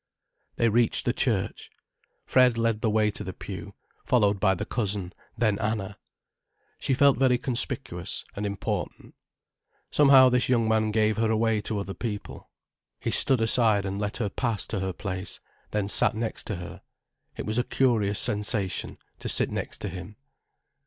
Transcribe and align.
They 0.55 0.67
reached 0.67 1.05
the 1.05 1.13
church. 1.13 1.69
Fred 2.25 2.57
led 2.57 2.81
the 2.81 2.89
way 2.89 3.11
to 3.11 3.23
the 3.23 3.33
pew, 3.33 3.75
followed 4.03 4.39
by 4.39 4.55
the 4.55 4.65
cousin, 4.65 5.13
then 5.37 5.59
Anna. 5.59 5.99
She 6.79 6.95
felt 6.95 7.19
very 7.19 7.37
conspicuous 7.37 8.25
and 8.35 8.43
important. 8.43 9.13
Somehow, 9.91 10.29
this 10.29 10.49
young 10.49 10.67
man 10.67 10.89
gave 10.89 11.17
her 11.17 11.29
away 11.29 11.61
to 11.61 11.77
other 11.77 11.93
people. 11.93 12.49
He 12.99 13.11
stood 13.11 13.41
aside 13.41 13.85
and 13.85 14.01
let 14.01 14.17
her 14.17 14.29
pass 14.29 14.65
to 14.69 14.79
her 14.79 14.91
place, 14.91 15.39
then 15.69 15.87
sat 15.87 16.15
next 16.15 16.45
to 16.45 16.55
her. 16.55 16.81
It 17.37 17.45
was 17.45 17.59
a 17.59 17.63
curious 17.63 18.17
sensation, 18.17 18.97
to 19.19 19.29
sit 19.29 19.51
next 19.51 19.81
to 19.81 19.87
him. 19.89 20.15